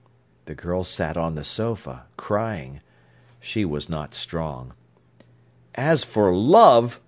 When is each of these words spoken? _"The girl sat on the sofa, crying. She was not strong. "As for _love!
_"The 0.45 0.55
girl 0.55 0.83
sat 0.83 1.15
on 1.15 1.35
the 1.35 1.43
sofa, 1.43 2.07
crying. 2.17 2.81
She 3.39 3.63
was 3.65 3.87
not 3.87 4.15
strong. 4.15 4.73
"As 5.75 6.03
for 6.03 6.31
_love! 6.31 6.97